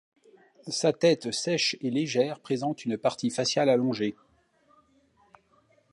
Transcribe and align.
Sa 0.67 0.93
tête 0.93 1.31
sèche 1.31 1.75
et 1.79 1.91
légère 1.91 2.39
présente 2.39 2.85
une 2.85 2.97
partie 2.97 3.29
faciale 3.29 3.69
allongée. 3.69 4.15